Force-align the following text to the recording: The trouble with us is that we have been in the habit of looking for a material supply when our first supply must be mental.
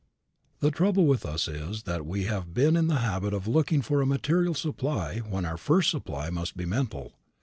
The 0.61 0.71
trouble 0.71 1.05
with 1.05 1.27
us 1.27 1.47
is 1.47 1.83
that 1.83 2.07
we 2.07 2.23
have 2.23 2.55
been 2.55 2.75
in 2.75 2.87
the 2.87 3.01
habit 3.01 3.35
of 3.35 3.47
looking 3.47 3.83
for 3.83 4.01
a 4.01 4.05
material 4.07 4.55
supply 4.55 5.19
when 5.19 5.45
our 5.45 5.57
first 5.57 5.91
supply 5.91 6.31
must 6.31 6.57
be 6.57 6.65
mental. 6.65 7.13